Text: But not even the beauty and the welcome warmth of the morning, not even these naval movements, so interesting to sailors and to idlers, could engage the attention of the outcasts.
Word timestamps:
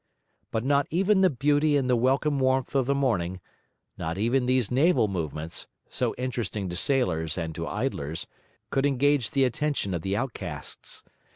But 0.49 0.63
not 0.63 0.87
even 0.89 1.21
the 1.21 1.29
beauty 1.29 1.77
and 1.77 1.87
the 1.87 1.95
welcome 1.95 2.39
warmth 2.39 2.73
of 2.73 2.87
the 2.87 2.95
morning, 2.95 3.39
not 3.99 4.17
even 4.17 4.47
these 4.47 4.71
naval 4.71 5.07
movements, 5.07 5.67
so 5.89 6.15
interesting 6.17 6.67
to 6.69 6.75
sailors 6.75 7.37
and 7.37 7.53
to 7.53 7.67
idlers, 7.67 8.25
could 8.71 8.87
engage 8.87 9.29
the 9.29 9.43
attention 9.43 9.93
of 9.93 10.01
the 10.01 10.17
outcasts. 10.17 11.03